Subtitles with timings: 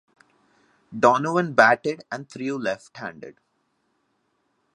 [0.99, 3.37] Donovan batted and threw left-handed.